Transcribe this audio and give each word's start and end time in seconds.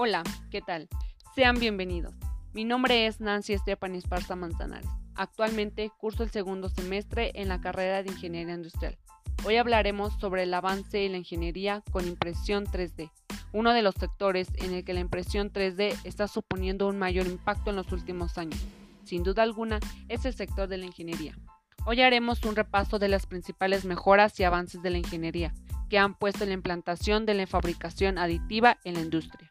Hola, 0.00 0.22
¿qué 0.52 0.60
tal? 0.60 0.88
Sean 1.34 1.58
bienvenidos. 1.58 2.14
Mi 2.52 2.62
nombre 2.62 3.08
es 3.08 3.20
Nancy 3.20 3.54
Estepan 3.54 3.96
Esparza 3.96 4.36
Manzanares. 4.36 4.88
Actualmente 5.16 5.90
curso 5.98 6.22
el 6.22 6.30
segundo 6.30 6.68
semestre 6.68 7.32
en 7.34 7.48
la 7.48 7.60
carrera 7.60 8.04
de 8.04 8.12
Ingeniería 8.12 8.54
Industrial. 8.54 8.96
Hoy 9.44 9.56
hablaremos 9.56 10.14
sobre 10.20 10.44
el 10.44 10.54
avance 10.54 11.04
en 11.04 11.10
la 11.10 11.18
ingeniería 11.18 11.82
con 11.90 12.06
impresión 12.06 12.64
3D, 12.64 13.10
uno 13.52 13.72
de 13.72 13.82
los 13.82 13.96
sectores 13.96 14.46
en 14.58 14.72
el 14.72 14.84
que 14.84 14.94
la 14.94 15.00
impresión 15.00 15.52
3D 15.52 15.98
está 16.04 16.28
suponiendo 16.28 16.86
un 16.86 16.96
mayor 16.96 17.26
impacto 17.26 17.70
en 17.70 17.76
los 17.76 17.90
últimos 17.90 18.38
años. 18.38 18.64
Sin 19.02 19.24
duda 19.24 19.42
alguna, 19.42 19.80
es 20.08 20.24
el 20.24 20.32
sector 20.32 20.68
de 20.68 20.78
la 20.78 20.86
ingeniería. 20.86 21.36
Hoy 21.86 22.02
haremos 22.02 22.44
un 22.44 22.54
repaso 22.54 23.00
de 23.00 23.08
las 23.08 23.26
principales 23.26 23.84
mejoras 23.84 24.38
y 24.38 24.44
avances 24.44 24.80
de 24.80 24.90
la 24.90 24.98
ingeniería 24.98 25.52
que 25.90 25.98
han 25.98 26.14
puesto 26.14 26.44
en 26.44 26.50
la 26.50 26.54
implantación 26.54 27.26
de 27.26 27.34
la 27.34 27.48
fabricación 27.48 28.16
aditiva 28.16 28.78
en 28.84 28.94
la 28.94 29.00
industria. 29.00 29.50